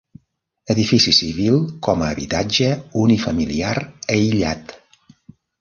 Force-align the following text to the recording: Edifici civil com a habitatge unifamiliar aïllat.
Edifici 0.75 1.13
civil 1.17 1.59
com 1.89 2.01
a 2.05 2.09
habitatge 2.15 2.71
unifamiliar 3.05 3.77
aïllat. 4.17 4.79